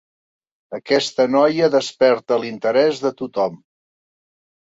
Aquesta 0.77 1.25
noia 1.33 1.67
desperta 1.75 2.39
l'interès 2.45 3.03
de 3.05 3.11
tothom. 3.21 3.59